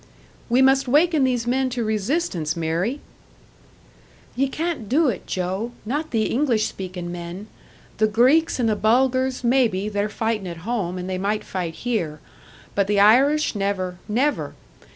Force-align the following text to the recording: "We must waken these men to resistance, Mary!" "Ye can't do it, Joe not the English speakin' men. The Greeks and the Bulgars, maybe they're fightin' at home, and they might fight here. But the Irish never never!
"We 0.49 0.63
must 0.63 0.87
waken 0.87 1.25
these 1.25 1.45
men 1.45 1.69
to 1.69 1.83
resistance, 1.83 2.55
Mary!" 2.57 3.01
"Ye 4.35 4.47
can't 4.47 4.89
do 4.89 5.09
it, 5.09 5.27
Joe 5.27 5.73
not 5.85 6.09
the 6.09 6.23
English 6.23 6.65
speakin' 6.65 7.11
men. 7.11 7.45
The 7.99 8.07
Greeks 8.07 8.59
and 8.59 8.67
the 8.67 8.75
Bulgars, 8.75 9.43
maybe 9.43 9.89
they're 9.89 10.09
fightin' 10.09 10.47
at 10.47 10.65
home, 10.65 10.97
and 10.97 11.07
they 11.07 11.19
might 11.19 11.43
fight 11.43 11.75
here. 11.75 12.19
But 12.73 12.87
the 12.87 12.99
Irish 12.99 13.53
never 13.53 13.99
never! 14.09 14.55